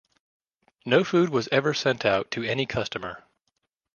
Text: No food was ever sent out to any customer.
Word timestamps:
No 0.83 1.03
food 1.03 1.29
was 1.29 1.47
ever 1.51 1.75
sent 1.75 2.05
out 2.05 2.31
to 2.31 2.41
any 2.41 2.65
customer. 2.65 3.23